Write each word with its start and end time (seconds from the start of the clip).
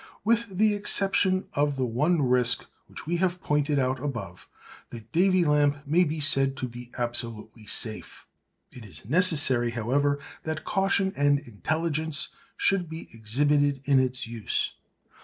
With 0.23 0.57
the 0.57 0.73
exception 0.73 1.45
of 1.53 1.75
the 1.75 1.85
one 1.85 2.23
risk 2.23 2.65
which 2.87 3.05
we 3.05 3.17
have 3.17 3.39
pointed 3.43 3.77
out 3.77 4.03
above, 4.03 4.49
the 4.89 5.01
Davy 5.11 5.45
lamp 5.45 5.85
may 5.85 6.03
be 6.03 6.19
said 6.19 6.57
to 6.57 6.67
be 6.67 6.89
absolutely 6.97 7.67
safe. 7.67 8.25
It 8.71 8.83
is 8.83 9.07
necessary, 9.07 9.69
however, 9.69 10.17
that 10.41 10.63
caution 10.65 11.13
and 11.15 11.37
intelligence 11.41 12.29
should 12.57 12.89
be 12.89 13.09
exhibited 13.13 13.81
in 13.85 13.99
its 13.99 14.25
use. 14.25 14.71